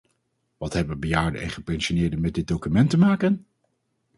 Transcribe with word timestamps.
Wat 0.57 0.73
hebben 0.73 0.99
bejaarden 0.99 1.41
en 1.41 1.49
gepensioneerden 1.49 2.21
met 2.21 2.33
dit 2.33 2.47
document 2.47 2.89
te 2.89 2.97
maken? 2.97 3.45